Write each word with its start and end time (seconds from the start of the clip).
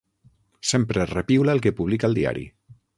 Sempre 0.69 1.05
repiula 1.11 1.57
el 1.57 1.65
que 1.67 1.77
publica 1.83 2.13
el 2.13 2.21
diari. 2.23 2.51